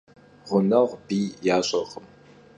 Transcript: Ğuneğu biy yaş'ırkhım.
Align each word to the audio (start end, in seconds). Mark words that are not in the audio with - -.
Ğuneğu 0.51 0.87
biy 1.07 1.25
yaş'ırkhım. 1.47 2.05